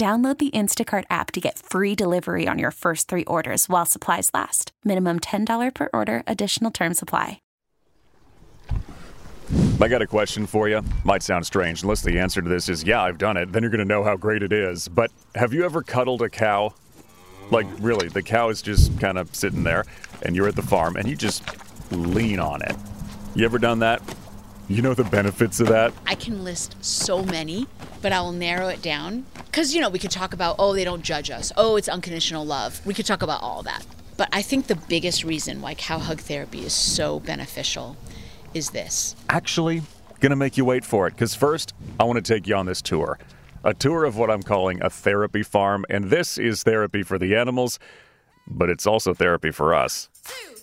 [0.00, 4.30] Download the Instacart app to get free delivery on your first three orders while supplies
[4.32, 4.72] last.
[4.82, 7.42] Minimum $10 per order, additional term supply.
[9.78, 10.80] I got a question for you.
[11.04, 13.52] Might sound strange, unless the answer to this is, yeah, I've done it.
[13.52, 14.88] Then you're going to know how great it is.
[14.88, 16.72] But have you ever cuddled a cow?
[17.50, 19.84] Like, really, the cow is just kind of sitting there,
[20.22, 21.44] and you're at the farm, and you just
[21.92, 22.74] lean on it.
[23.34, 24.00] You ever done that?
[24.66, 25.92] You know the benefits of that?
[26.06, 27.66] I can list so many,
[28.00, 29.26] but I will narrow it down.
[29.50, 31.50] Because, you know, we could talk about, oh, they don't judge us.
[31.56, 32.80] Oh, it's unconditional love.
[32.86, 33.84] We could talk about all that.
[34.16, 37.96] But I think the biggest reason why cow hug therapy is so beneficial
[38.54, 39.16] is this.
[39.28, 39.82] Actually,
[40.20, 42.80] gonna make you wait for it, because first, I want to take you on this
[42.80, 43.18] tour.
[43.64, 47.34] A tour of what I'm calling a therapy farm, and this is therapy for the
[47.34, 47.80] animals,
[48.46, 50.08] but it's also therapy for us.
[50.24, 50.59] Two,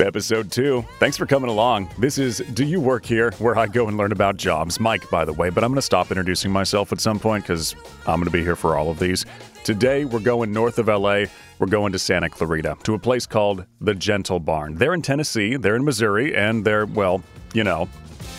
[0.00, 0.84] Episode 2.
[0.98, 1.90] Thanks for coming along.
[1.98, 4.78] This is Do You Work Here, where I go and learn about jobs.
[4.78, 7.74] Mike, by the way, but I'm going to stop introducing myself at some point because
[8.06, 9.24] I'm going to be here for all of these.
[9.64, 11.24] Today, we're going north of LA.
[11.58, 14.76] We're going to Santa Clarita, to a place called the Gentle Barn.
[14.76, 17.22] They're in Tennessee, they're in Missouri, and they're, well,
[17.52, 17.88] you know,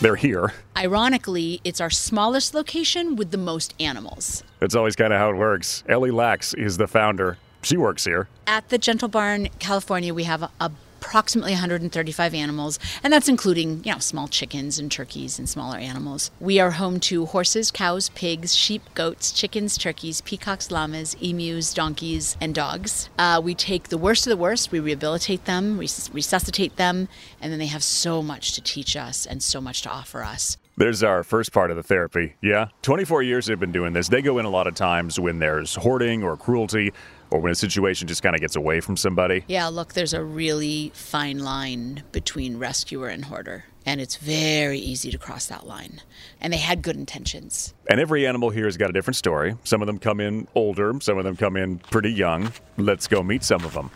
[0.00, 0.54] they're here.
[0.76, 4.42] Ironically, it's our smallest location with the most animals.
[4.60, 5.84] That's always kind of how it works.
[5.88, 7.36] Ellie Laks is the founder.
[7.62, 8.28] She works here.
[8.46, 10.72] At the Gentle Barn, California, we have a
[11.10, 16.30] approximately 135 animals, and that's including, you know, small chickens and turkeys and smaller animals.
[16.38, 22.36] We are home to horses, cows, pigs, sheep, goats, chickens, turkeys, peacocks, llamas, emus, donkeys,
[22.40, 23.10] and dogs.
[23.18, 27.08] Uh, we take the worst of the worst, we rehabilitate them, res- resuscitate them,
[27.40, 30.58] and then they have so much to teach us and so much to offer us.
[30.80, 32.36] There's our first part of the therapy.
[32.40, 34.08] Yeah, 24 years they've been doing this.
[34.08, 36.94] They go in a lot of times when there's hoarding or cruelty
[37.30, 39.44] or when a situation just kind of gets away from somebody.
[39.46, 43.66] Yeah, look, there's a really fine line between rescuer and hoarder.
[43.84, 46.00] And it's very easy to cross that line.
[46.40, 47.74] And they had good intentions.
[47.90, 49.58] And every animal here has got a different story.
[49.64, 52.54] Some of them come in older, some of them come in pretty young.
[52.78, 53.90] Let's go meet some of them.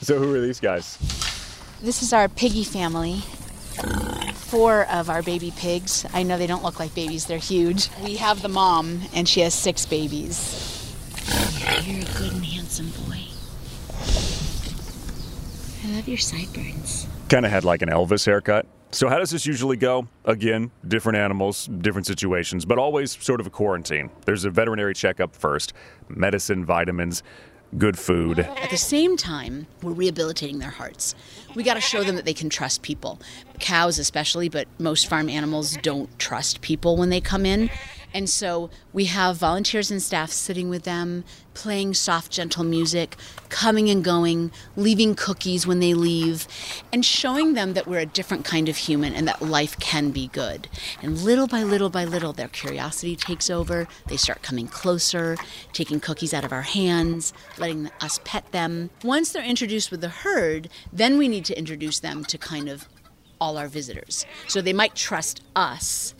[0.00, 0.96] So, who are these guys?
[1.82, 3.22] This is our piggy family.
[4.50, 6.04] Four of our baby pigs.
[6.12, 7.88] I know they don't look like babies, they're huge.
[8.02, 10.92] We have the mom, and she has six babies.
[11.84, 13.20] You're a good and handsome boy.
[15.84, 17.06] I love your sideburns.
[17.28, 18.66] Kind of had like an Elvis haircut.
[18.90, 20.08] So, how does this usually go?
[20.24, 24.10] Again, different animals, different situations, but always sort of a quarantine.
[24.24, 25.72] There's a veterinary checkup first,
[26.08, 27.22] medicine, vitamins,
[27.78, 28.40] good food.
[28.40, 31.14] At the same time, we're rehabilitating their hearts.
[31.54, 33.20] We got to show them that they can trust people.
[33.58, 37.70] Cows, especially, but most farm animals don't trust people when they come in.
[38.12, 43.16] And so we have volunteers and staff sitting with them, playing soft, gentle music,
[43.48, 46.46] coming and going, leaving cookies when they leave,
[46.92, 50.28] and showing them that we're a different kind of human and that life can be
[50.28, 50.68] good.
[51.02, 53.86] And little by little by little, their curiosity takes over.
[54.06, 55.36] They start coming closer,
[55.72, 58.90] taking cookies out of our hands, letting us pet them.
[59.04, 62.88] Once they're introduced with the herd, then we need to introduce them to kind of
[63.40, 64.26] all our visitors.
[64.48, 66.14] So they might trust us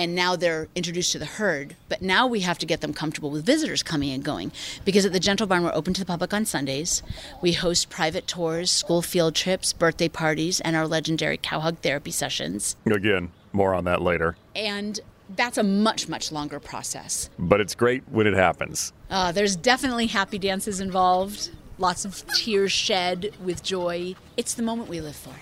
[0.00, 1.76] and now they're introduced to the herd.
[1.90, 4.50] But now we have to get them comfortable with visitors coming and going.
[4.82, 7.02] Because at the Gentle Barn, we're open to the public on Sundays.
[7.42, 12.12] We host private tours, school field trips, birthday parties, and our legendary cow hug therapy
[12.12, 12.76] sessions.
[12.86, 14.36] Again, more on that later.
[14.56, 14.98] And
[15.36, 17.28] that's a much, much longer process.
[17.38, 18.94] But it's great when it happens.
[19.10, 24.14] Uh, there's definitely happy dances involved, lots of tears shed with joy.
[24.38, 25.34] It's the moment we live for.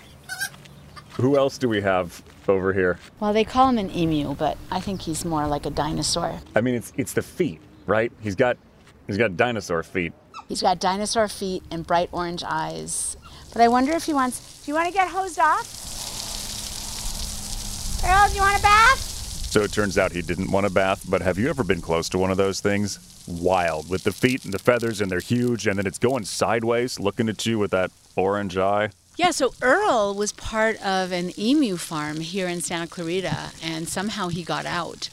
[1.21, 2.99] Who else do we have over here?
[3.19, 6.39] Well, they call him an emu, but I think he's more like a dinosaur.
[6.55, 8.11] I mean, it's it's the feet, right?
[8.21, 8.57] He's got
[9.07, 10.13] he's got dinosaur feet.
[10.47, 13.15] He's got dinosaur feet and bright orange eyes.
[13.53, 14.65] But I wonder if he wants.
[14.65, 15.75] Do you want to get hosed off?
[18.03, 18.99] Earl, do you want a bath?
[19.49, 22.07] So it turns out he didn't want a bath, but have you ever been close
[22.09, 22.99] to one of those things?
[23.27, 26.99] Wild, with the feet and the feathers, and they're huge, and then it's going sideways,
[26.99, 28.89] looking at you with that orange eye.
[29.19, 34.29] Yeah, so Earl was part of an emu farm here in Santa Clarita, and somehow
[34.29, 35.09] he got out.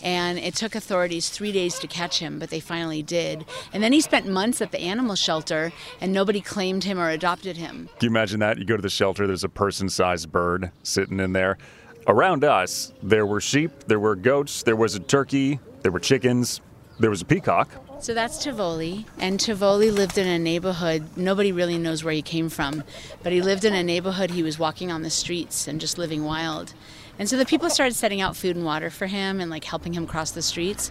[0.00, 3.44] And it took authorities three days to catch him, but they finally did.
[3.74, 7.58] And then he spent months at the animal shelter, and nobody claimed him or adopted
[7.58, 7.90] him.
[7.98, 8.56] Can you imagine that?
[8.56, 11.58] You go to the shelter, there's a person sized bird sitting in there.
[12.06, 16.62] Around us, there were sheep, there were goats, there was a turkey, there were chickens,
[17.00, 17.68] there was a peacock.
[18.00, 21.16] So that's Tivoli, and Tivoli lived in a neighborhood.
[21.16, 22.84] Nobody really knows where he came from,
[23.22, 24.30] but he lived in a neighborhood.
[24.30, 26.74] He was walking on the streets and just living wild.
[27.18, 29.92] And so the people started setting out food and water for him and like helping
[29.92, 30.90] him cross the streets.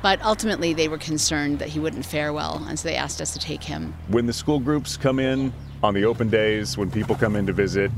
[0.00, 3.32] But ultimately, they were concerned that he wouldn't fare well, and so they asked us
[3.32, 3.94] to take him.
[4.08, 5.52] When the school groups come in
[5.82, 7.90] on the open days, when people come in to visit,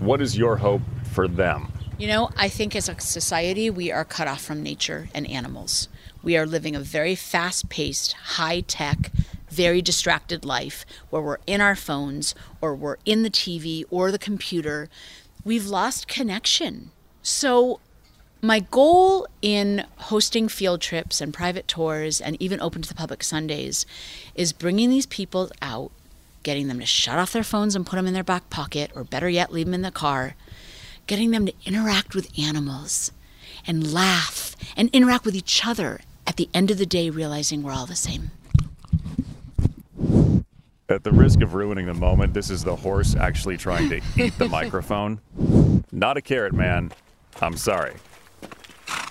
[0.00, 0.82] what is your hope
[1.12, 1.72] for them?
[1.98, 5.88] You know, I think as a society, we are cut off from nature and animals.
[6.22, 9.10] We are living a very fast paced, high tech,
[9.48, 14.18] very distracted life where we're in our phones or we're in the TV or the
[14.18, 14.90] computer.
[15.42, 16.90] We've lost connection.
[17.22, 17.80] So,
[18.42, 23.22] my goal in hosting field trips and private tours and even open to the public
[23.24, 23.86] Sundays
[24.34, 25.92] is bringing these people out,
[26.42, 29.02] getting them to shut off their phones and put them in their back pocket, or
[29.02, 30.34] better yet, leave them in the car
[31.06, 33.12] getting them to interact with animals
[33.66, 37.72] and laugh and interact with each other at the end of the day, realizing we're
[37.72, 38.30] all the same.
[40.88, 44.38] At the risk of ruining the moment, this is the horse actually trying to eat
[44.38, 45.20] the microphone.
[45.90, 46.92] Not a carrot, man.
[47.40, 47.94] I'm sorry.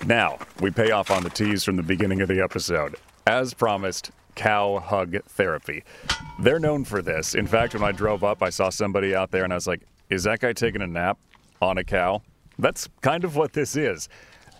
[0.06, 2.96] Now, we pay off on the tease from the beginning of the episode.
[3.26, 5.84] As promised, cow hug therapy.
[6.40, 7.34] They're known for this.
[7.34, 9.82] In fact, when I drove up, I saw somebody out there and I was like,
[10.08, 11.18] is that guy taking a nap
[11.60, 12.22] on a cow?
[12.58, 14.08] That's kind of what this is.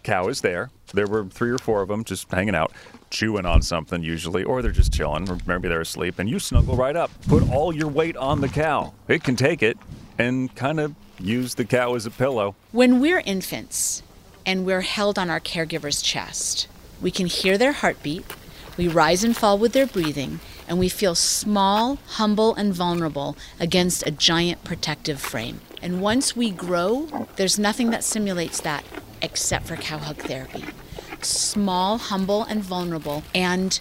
[0.03, 0.71] Cow is there.
[0.95, 2.73] There were three or four of them just hanging out,
[3.11, 6.77] chewing on something usually, or they're just chilling, or maybe they're asleep, and you snuggle
[6.77, 7.11] right up.
[7.27, 8.95] Put all your weight on the cow.
[9.09, 9.77] It can take it
[10.19, 12.55] and kind of use the cow as a pillow.
[12.73, 14.03] When we're infants
[14.45, 16.69] and we're held on our caregiver's chest,
[17.01, 18.25] we can hear their heartbeat,
[18.77, 24.07] we rise and fall with their breathing, and we feel small, humble, and vulnerable against
[24.07, 25.61] a giant protective frame.
[25.83, 28.85] And once we grow, there's nothing that simulates that
[29.23, 30.65] except for cow hug therapy.
[31.23, 33.81] Small, humble, and vulnerable, and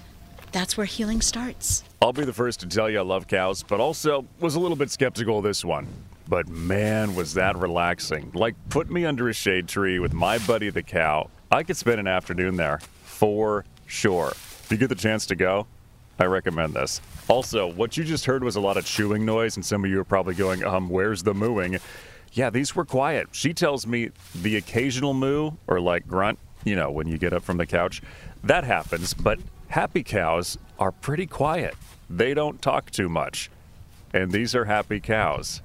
[0.52, 1.84] that's where healing starts.
[2.02, 4.78] I'll be the first to tell you I love cows, but also was a little
[4.78, 5.88] bit skeptical of this one.
[6.28, 8.32] But man, was that relaxing.
[8.34, 11.30] Like, put me under a shade tree with my buddy the cow.
[11.52, 14.30] I could spend an afternoon there for sure.
[14.30, 15.68] If you get the chance to go,
[16.18, 17.02] I recommend this.
[17.28, 20.00] Also, what you just heard was a lot of chewing noise, and some of you
[20.00, 21.78] are probably going, um, where's the mooing?
[22.34, 23.30] Yeah, these were quiet.
[23.32, 27.44] She tells me the occasional moo or like grunt, you know, when you get up
[27.44, 28.02] from the couch,
[28.44, 29.40] that happens, but
[29.70, 31.76] happy cows are pretty quiet.
[32.10, 33.50] They don't talk too much.
[34.14, 35.62] And these are happy cows.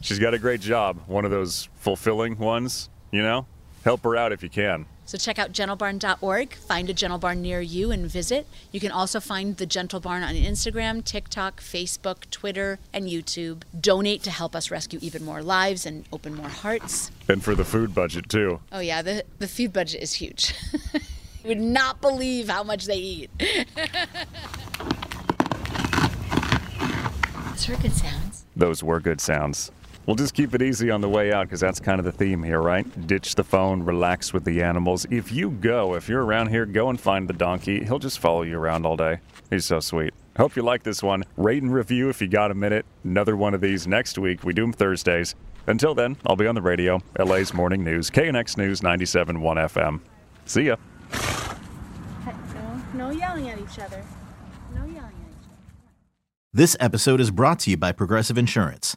[0.00, 3.46] She's got a great job, one of those fulfilling ones, you know?
[3.84, 4.86] Help her out if you can.
[5.06, 8.44] So check out gentlebarn.org, find a Gentle Barn near you and visit.
[8.72, 13.62] You can also find the Gentle Barn on Instagram, TikTok, Facebook, Twitter, and YouTube.
[13.80, 17.12] Donate to help us rescue even more lives and open more hearts.
[17.28, 18.58] And for the food budget, too.
[18.72, 20.52] Oh, yeah, the, the food budget is huge.
[20.92, 21.00] you
[21.44, 23.30] would not believe how much they eat.
[27.52, 28.44] Those were good sounds.
[28.56, 29.70] Those were good sounds.
[30.06, 32.44] We'll just keep it easy on the way out because that's kind of the theme
[32.44, 33.06] here, right?
[33.08, 35.04] Ditch the phone, relax with the animals.
[35.10, 37.84] If you go, if you're around here, go and find the donkey.
[37.84, 39.18] He'll just follow you around all day.
[39.50, 40.14] He's so sweet.
[40.36, 41.24] Hope you like this one.
[41.36, 42.86] Rate and review if you got a minute.
[43.02, 44.44] Another one of these next week.
[44.44, 45.34] We do them Thursdays.
[45.66, 50.00] Until then, I'll be on the radio, LA's Morning News, KNX News 97.1 FM.
[50.44, 50.76] See ya.
[52.54, 54.04] No, no yelling at each other.
[54.72, 55.58] No yelling at each other.
[56.52, 58.96] This episode is brought to you by Progressive Insurance.